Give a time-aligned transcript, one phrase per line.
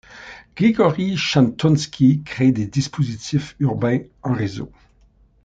[0.55, 4.71] Grégory Chatonsky crée des dispositifs urbains en réseau.